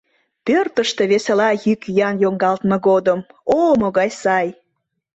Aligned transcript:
Пӧртыштӧ 0.45 1.03
весела 1.11 1.49
йӱк-йӱан 1.65 2.15
йоҥгалтме 2.23 2.77
годым 2.87 3.19
о 3.55 3.59
могай 3.81 4.09
сай! 4.21 4.47